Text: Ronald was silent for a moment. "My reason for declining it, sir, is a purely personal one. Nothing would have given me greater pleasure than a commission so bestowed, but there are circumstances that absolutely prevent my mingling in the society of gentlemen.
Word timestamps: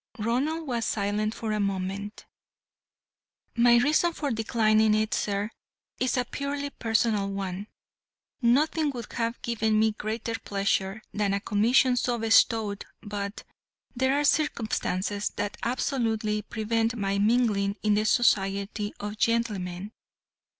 Ronald 0.17 0.65
was 0.67 0.83
silent 0.85 1.35
for 1.35 1.51
a 1.51 1.59
moment. 1.59 2.25
"My 3.55 3.77
reason 3.77 4.13
for 4.13 4.31
declining 4.31 4.95
it, 4.95 5.13
sir, 5.13 5.51
is 5.99 6.17
a 6.17 6.25
purely 6.25 6.71
personal 6.71 7.29
one. 7.29 7.67
Nothing 8.41 8.89
would 8.95 9.13
have 9.13 9.39
given 9.43 9.77
me 9.79 9.91
greater 9.91 10.33
pleasure 10.39 11.03
than 11.13 11.35
a 11.35 11.39
commission 11.39 11.97
so 11.97 12.17
bestowed, 12.17 12.83
but 13.03 13.43
there 13.95 14.19
are 14.19 14.23
circumstances 14.23 15.29
that 15.35 15.57
absolutely 15.61 16.41
prevent 16.41 16.95
my 16.95 17.19
mingling 17.19 17.75
in 17.83 17.93
the 17.93 18.05
society 18.05 18.95
of 18.99 19.19
gentlemen. 19.19 19.91